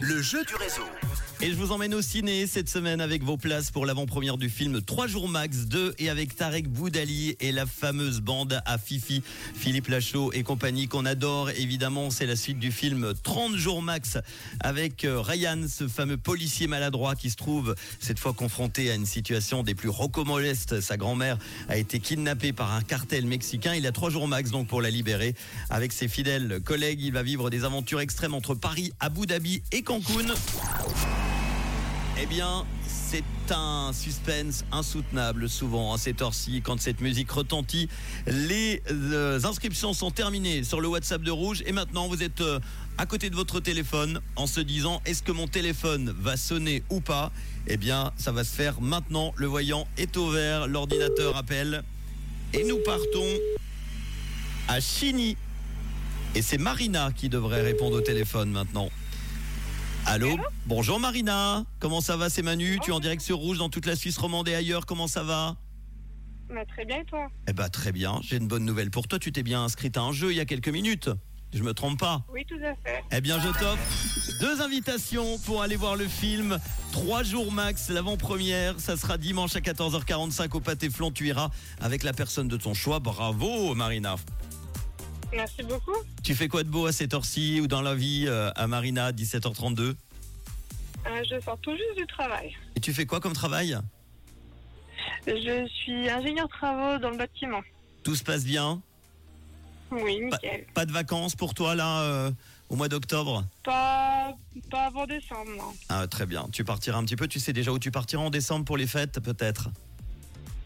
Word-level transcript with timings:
Le 0.00 0.22
jeu 0.22 0.44
du 0.44 0.54
réseau. 0.56 0.88
Et 1.44 1.50
je 1.50 1.56
vous 1.56 1.72
emmène 1.72 1.92
au 1.92 2.02
ciné 2.02 2.46
cette 2.46 2.68
semaine 2.68 3.00
avec 3.00 3.24
vos 3.24 3.36
places 3.36 3.72
pour 3.72 3.84
l'avant-première 3.84 4.36
du 4.36 4.48
film 4.48 4.80
3 4.80 5.08
jours 5.08 5.28
max 5.28 5.66
2 5.66 5.96
et 5.98 6.08
avec 6.08 6.36
Tarek 6.36 6.68
Boudali 6.68 7.34
et 7.40 7.50
la 7.50 7.66
fameuse 7.66 8.20
bande 8.20 8.62
à 8.64 8.78
Fifi, 8.78 9.24
Philippe 9.52 9.88
Lachaud 9.88 10.32
et 10.34 10.44
compagnie 10.44 10.86
qu'on 10.86 11.04
adore. 11.04 11.50
Évidemment, 11.50 12.10
c'est 12.10 12.26
la 12.26 12.36
suite 12.36 12.60
du 12.60 12.70
film 12.70 13.12
30 13.24 13.56
jours 13.56 13.82
max 13.82 14.18
avec 14.60 15.04
euh, 15.04 15.20
Ryan, 15.20 15.62
ce 15.68 15.88
fameux 15.88 16.16
policier 16.16 16.68
maladroit 16.68 17.16
qui 17.16 17.28
se 17.28 17.34
trouve 17.34 17.74
cette 17.98 18.20
fois 18.20 18.34
confronté 18.34 18.92
à 18.92 18.94
une 18.94 19.06
situation 19.06 19.64
des 19.64 19.74
plus 19.74 19.88
rocambolesques. 19.88 20.80
Sa 20.80 20.96
grand-mère 20.96 21.38
a 21.68 21.76
été 21.76 21.98
kidnappée 21.98 22.52
par 22.52 22.72
un 22.72 22.82
cartel 22.82 23.26
mexicain. 23.26 23.74
Il 23.74 23.88
a 23.88 23.90
3 23.90 24.10
jours 24.10 24.28
max 24.28 24.52
donc 24.52 24.68
pour 24.68 24.80
la 24.80 24.90
libérer. 24.90 25.34
Avec 25.70 25.92
ses 25.92 26.06
fidèles 26.06 26.60
collègues, 26.64 27.00
il 27.02 27.12
va 27.12 27.24
vivre 27.24 27.50
des 27.50 27.64
aventures 27.64 28.00
extrêmes 28.00 28.34
entre 28.34 28.54
Paris, 28.54 28.92
Abu 29.00 29.26
Dhabi 29.26 29.60
et 29.72 29.82
Cancun. 29.82 30.34
Eh 32.20 32.26
bien, 32.26 32.66
c'est 32.86 33.24
un 33.50 33.90
suspense 33.94 34.64
insoutenable 34.70 35.48
souvent 35.48 35.94
à 35.94 35.98
cette 35.98 36.20
heure-ci 36.20 36.60
quand 36.62 36.78
cette 36.78 37.00
musique 37.00 37.30
retentit. 37.30 37.88
Les 38.26 38.82
euh, 38.90 39.40
inscriptions 39.44 39.94
sont 39.94 40.10
terminées 40.10 40.62
sur 40.62 40.80
le 40.80 40.88
WhatsApp 40.88 41.22
de 41.22 41.30
Rouge 41.30 41.62
et 41.66 41.72
maintenant 41.72 42.08
vous 42.08 42.22
êtes 42.22 42.42
euh, 42.42 42.60
à 42.98 43.06
côté 43.06 43.30
de 43.30 43.34
votre 43.34 43.60
téléphone 43.60 44.20
en 44.36 44.46
se 44.46 44.60
disant 44.60 45.00
est-ce 45.06 45.22
que 45.22 45.32
mon 45.32 45.48
téléphone 45.48 46.14
va 46.18 46.36
sonner 46.36 46.82
ou 46.90 47.00
pas? 47.00 47.32
Eh 47.66 47.78
bien, 47.78 48.12
ça 48.16 48.30
va 48.30 48.44
se 48.44 48.54
faire 48.54 48.80
maintenant. 48.82 49.32
Le 49.36 49.46
voyant 49.46 49.88
est 49.96 50.16
au 50.18 50.30
vert, 50.30 50.68
l'ordinateur 50.68 51.36
appelle 51.36 51.82
et 52.52 52.62
nous 52.64 52.78
partons 52.84 53.38
à 54.68 54.80
Chigny. 54.80 55.36
Et 56.34 56.42
c'est 56.42 56.58
Marina 56.58 57.10
qui 57.14 57.30
devrait 57.30 57.62
répondre 57.62 57.96
au 57.96 58.00
téléphone 58.02 58.50
maintenant. 58.50 58.90
Allô 60.06 60.36
Bonjour 60.66 60.98
Marina, 61.00 61.64
comment 61.78 62.00
ça 62.00 62.16
va 62.16 62.28
c'est 62.28 62.42
Manu 62.42 62.78
Tu 62.82 62.90
es 62.90 62.92
en 62.92 63.00
direct 63.00 63.22
sur 63.22 63.38
Rouge 63.38 63.58
dans 63.58 63.68
toute 63.68 63.86
la 63.86 63.96
Suisse 63.96 64.18
romande 64.18 64.48
et 64.48 64.54
ailleurs, 64.54 64.84
comment 64.84 65.06
ça 65.06 65.22
va 65.22 65.56
Bah, 66.48 66.64
très 66.66 66.84
bien, 66.84 67.00
et 67.00 67.04
toi 67.04 67.28
Eh 67.48 67.52
bah 67.52 67.68
très 67.68 67.92
bien, 67.92 68.20
j'ai 68.22 68.36
une 68.36 68.48
bonne 68.48 68.64
nouvelle 68.64 68.90
pour 68.90 69.06
toi, 69.08 69.18
tu 69.18 69.32
t'es 69.32 69.42
bien 69.42 69.62
inscrite 69.62 69.96
à 69.96 70.02
un 70.02 70.12
jeu 70.12 70.32
il 70.32 70.36
y 70.36 70.40
a 70.40 70.44
quelques 70.44 70.68
minutes. 70.68 71.10
Je 71.54 71.62
me 71.62 71.74
trompe 71.74 72.00
pas. 72.00 72.24
Oui, 72.32 72.44
tout 72.46 72.58
à 72.64 72.74
fait. 72.82 73.04
Eh 73.12 73.20
bien 73.20 73.38
je 73.38 73.48
t'offre 73.48 74.40
deux 74.40 74.60
invitations 74.62 75.38
pour 75.40 75.62
aller 75.62 75.76
voir 75.76 75.96
le 75.96 76.08
film, 76.08 76.58
trois 76.90 77.22
jours 77.22 77.52
max, 77.52 77.88
l'avant-première, 77.90 78.80
ça 78.80 78.96
sera 78.96 79.18
dimanche 79.18 79.54
à 79.54 79.60
14h45 79.60 80.50
au 80.56 80.60
Pâté 80.60 80.90
Flon, 80.90 81.10
tu 81.10 81.28
iras 81.28 81.50
avec 81.80 82.02
la 82.02 82.12
personne 82.12 82.48
de 82.48 82.56
ton 82.56 82.74
choix, 82.74 82.98
bravo 82.98 83.74
Marina 83.74 84.16
Merci 85.34 85.62
beaucoup. 85.62 85.94
Tu 86.22 86.34
fais 86.34 86.48
quoi 86.48 86.62
de 86.62 86.68
beau 86.68 86.86
à 86.86 86.92
cette 86.92 87.14
heure-ci 87.14 87.60
ou 87.60 87.66
dans 87.66 87.82
la 87.82 87.94
vie 87.94 88.24
euh, 88.26 88.50
à 88.54 88.66
Marina, 88.66 89.12
17h32 89.12 89.80
Euh, 89.80 89.94
je 91.28 91.40
sors 91.40 91.58
tout 91.58 91.72
juste 91.72 91.96
du 91.96 92.06
travail. 92.06 92.54
Et 92.76 92.80
tu 92.80 92.92
fais 92.92 93.06
quoi 93.06 93.20
comme 93.20 93.32
travail? 93.32 93.78
Je 95.26 95.66
suis 95.68 96.08
ingénieur 96.08 96.48
travaux 96.48 96.98
dans 96.98 97.10
le 97.10 97.16
bâtiment. 97.16 97.60
Tout 98.04 98.14
se 98.14 98.22
passe 98.24 98.44
bien? 98.44 98.80
Oui, 99.90 100.20
Pas, 100.30 100.36
nickel. 100.42 100.66
pas 100.74 100.86
de 100.86 100.92
vacances 100.92 101.34
pour 101.36 101.54
toi 101.54 101.74
là 101.74 102.00
euh, 102.02 102.30
au 102.68 102.76
mois 102.76 102.88
d'octobre? 102.88 103.44
Pas, 103.62 104.32
pas 104.70 104.86
avant 104.86 105.06
décembre, 105.06 105.50
non. 105.56 105.72
Ah 105.88 106.06
très 106.06 106.24
bien, 106.26 106.48
tu 106.52 106.64
partiras 106.64 106.98
un 106.98 107.04
petit 107.04 107.16
peu, 107.16 107.28
tu 107.28 107.38
sais 107.40 107.52
déjà 107.52 107.72
où 107.72 107.78
tu 107.78 107.90
partiras 107.90 108.22
en 108.22 108.30
décembre 108.30 108.64
pour 108.64 108.76
les 108.76 108.86
fêtes 108.86 109.20
peut-être? 109.20 109.68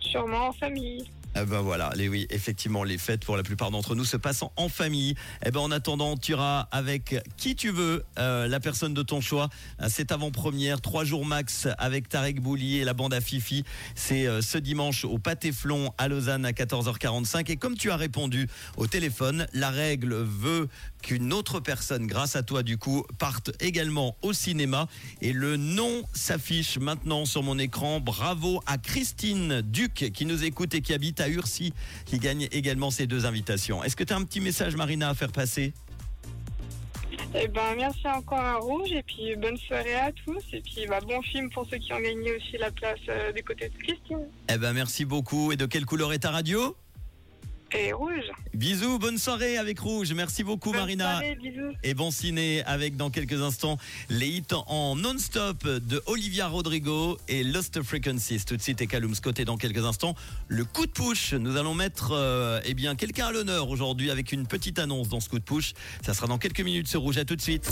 Sûrement 0.00 0.48
en 0.48 0.52
famille. 0.52 1.10
Eh 1.38 1.44
ben 1.44 1.60
voilà, 1.60 1.90
les, 1.96 2.08
oui, 2.08 2.26
effectivement, 2.30 2.82
les 2.82 2.96
fêtes 2.96 3.26
pour 3.26 3.36
la 3.36 3.42
plupart 3.42 3.70
d'entre 3.70 3.94
nous 3.94 4.06
se 4.06 4.16
passent 4.16 4.44
en 4.56 4.68
famille. 4.70 5.14
Eh 5.44 5.50
ben 5.50 5.60
en 5.60 5.70
attendant, 5.70 6.16
tu 6.16 6.32
iras 6.32 6.66
avec 6.70 7.14
qui 7.36 7.54
tu 7.54 7.70
veux, 7.70 8.04
euh, 8.18 8.48
la 8.48 8.58
personne 8.58 8.94
de 8.94 9.02
ton 9.02 9.20
choix. 9.20 9.50
Euh, 9.82 9.88
Cette 9.90 10.12
avant-première, 10.12 10.80
trois 10.80 11.04
jours 11.04 11.26
max 11.26 11.68
avec 11.76 12.08
Tarek 12.08 12.40
Bouli 12.40 12.78
et 12.78 12.84
la 12.84 12.94
bande 12.94 13.12
à 13.12 13.20
Fifi. 13.20 13.64
C'est 13.94 14.26
euh, 14.26 14.40
ce 14.40 14.56
dimanche 14.56 15.04
au 15.04 15.18
Pâté 15.18 15.52
Flon 15.52 15.92
à 15.98 16.08
Lausanne 16.08 16.46
à 16.46 16.52
14h45. 16.52 17.50
Et 17.50 17.56
comme 17.56 17.76
tu 17.76 17.90
as 17.90 17.96
répondu 17.96 18.48
au 18.78 18.86
téléphone, 18.86 19.46
la 19.52 19.68
règle 19.68 20.14
veut 20.14 20.68
qu'une 21.02 21.34
autre 21.34 21.60
personne, 21.60 22.06
grâce 22.06 22.34
à 22.36 22.42
toi 22.42 22.62
du 22.62 22.78
coup, 22.78 23.04
parte 23.18 23.50
également 23.60 24.16
au 24.22 24.32
cinéma. 24.32 24.88
Et 25.20 25.34
le 25.34 25.58
nom 25.58 26.02
s'affiche 26.14 26.78
maintenant 26.78 27.26
sur 27.26 27.42
mon 27.42 27.58
écran. 27.58 28.00
Bravo 28.00 28.62
à 28.66 28.78
Christine 28.78 29.60
Duc 29.60 30.10
qui 30.14 30.24
nous 30.24 30.42
écoute 30.42 30.74
et 30.74 30.80
qui 30.80 30.94
habite 30.94 31.20
à 31.20 31.25
Urcy, 31.28 31.72
qui 32.04 32.18
gagne 32.18 32.48
également 32.52 32.90
ces 32.90 33.06
deux 33.06 33.26
invitations. 33.26 33.82
Est-ce 33.82 33.96
que 33.96 34.04
tu 34.04 34.12
as 34.12 34.16
un 34.16 34.24
petit 34.24 34.40
message, 34.40 34.76
Marina, 34.76 35.08
à 35.08 35.14
faire 35.14 35.32
passer? 35.32 35.72
Eh 37.34 37.48
ben, 37.48 37.74
merci 37.76 38.06
encore 38.06 38.38
à 38.38 38.56
Rouge, 38.56 38.92
et 38.92 39.02
puis 39.02 39.36
bonne 39.36 39.56
soirée 39.58 39.94
à 39.94 40.10
tous, 40.12 40.42
et 40.52 40.60
puis 40.60 40.86
bah, 40.88 41.00
bon 41.06 41.20
film 41.22 41.50
pour 41.50 41.66
ceux 41.68 41.78
qui 41.78 41.92
ont 41.92 42.00
gagné 42.00 42.34
aussi 42.36 42.56
la 42.58 42.70
place 42.70 42.98
euh, 43.08 43.32
du 43.32 43.42
côté 43.42 43.68
de 43.68 43.76
Christine. 43.76 44.26
Eh 44.48 44.56
ben 44.56 44.72
merci 44.72 45.04
beaucoup. 45.04 45.52
Et 45.52 45.56
de 45.56 45.66
quelle 45.66 45.84
couleur 45.84 46.12
est 46.12 46.20
ta 46.20 46.30
radio? 46.30 46.76
Et 47.72 47.92
Rouge. 47.92 48.30
Bisous, 48.54 48.98
bonne 48.98 49.18
soirée 49.18 49.58
avec 49.58 49.80
Rouge. 49.80 50.12
Merci 50.12 50.44
beaucoup, 50.44 50.70
Bonne 50.70 50.80
Marina. 50.80 51.10
soirée, 51.18 51.36
bisous. 51.36 51.72
Et 51.82 51.94
bon 51.94 52.10
ciné 52.10 52.62
avec 52.64 52.96
dans 52.96 53.10
quelques 53.10 53.42
instants 53.42 53.76
les 54.08 54.28
hits 54.28 54.44
en 54.68 54.94
non-stop 54.94 55.66
de 55.66 56.00
Olivia 56.06 56.46
Rodrigo 56.46 57.18
et 57.28 57.42
Lost 57.42 57.82
Frequencies. 57.82 58.44
Tout 58.46 58.56
de 58.56 58.62
suite 58.62 58.80
et 58.80 58.86
Callum 58.86 59.14
Scott 59.14 59.40
et 59.40 59.44
dans 59.44 59.56
quelques 59.56 59.84
instants 59.84 60.14
le 60.48 60.64
coup 60.64 60.86
de 60.86 60.92
push. 60.92 61.34
Nous 61.34 61.56
allons 61.56 61.74
mettre 61.74 62.12
euh, 62.12 62.60
eh 62.64 62.74
bien 62.74 62.94
quelqu'un 62.94 63.26
à 63.26 63.32
l'honneur 63.32 63.68
aujourd'hui 63.68 64.10
avec 64.10 64.32
une 64.32 64.46
petite 64.46 64.78
annonce 64.78 65.08
dans 65.08 65.20
ce 65.20 65.28
coup 65.28 65.38
de 65.38 65.44
push. 65.44 65.72
Ça 66.04 66.14
sera 66.14 66.28
dans 66.28 66.38
quelques 66.38 66.60
minutes 66.60 66.88
sur 66.88 67.00
Rouge. 67.00 67.18
À 67.18 67.24
tout 67.24 67.36
de 67.36 67.42
suite. 67.42 67.68